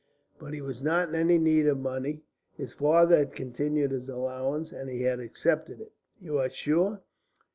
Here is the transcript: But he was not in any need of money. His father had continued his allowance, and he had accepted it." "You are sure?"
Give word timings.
But 0.39 0.55
he 0.55 0.61
was 0.61 0.81
not 0.81 1.09
in 1.09 1.13
any 1.15 1.37
need 1.37 1.67
of 1.67 1.77
money. 1.77 2.23
His 2.57 2.73
father 2.73 3.17
had 3.19 3.33
continued 3.35 3.91
his 3.91 4.09
allowance, 4.09 4.71
and 4.71 4.89
he 4.89 5.03
had 5.03 5.19
accepted 5.19 5.79
it." 5.79 5.91
"You 6.19 6.39
are 6.39 6.49
sure?" 6.49 7.01